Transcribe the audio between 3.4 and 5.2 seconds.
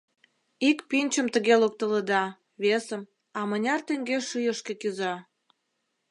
мыняр теҥге шӱйышкӧ кӱза?!